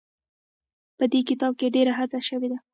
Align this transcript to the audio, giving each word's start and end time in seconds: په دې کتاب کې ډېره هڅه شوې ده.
په 0.97 1.03
دې 1.11 1.21
کتاب 1.29 1.53
کې 1.59 1.73
ډېره 1.75 1.93
هڅه 1.99 2.19
شوې 2.27 2.47
ده. 2.51 2.57